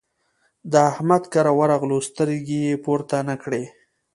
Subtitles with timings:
[0.71, 3.63] د احمد کره ورغلو؛ سترګې يې پورته نه کړې.